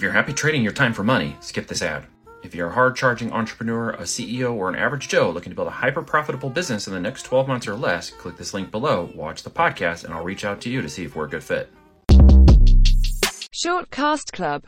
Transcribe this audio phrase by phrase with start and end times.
[0.00, 2.06] If you're happy trading your time for money, skip this ad.
[2.42, 5.68] If you're a hard charging entrepreneur, a CEO, or an average Joe looking to build
[5.68, 9.10] a hyper profitable business in the next 12 months or less, click this link below,
[9.14, 11.44] watch the podcast, and I'll reach out to you to see if we're a good
[11.44, 11.70] fit.
[13.52, 14.58] Shortcast Club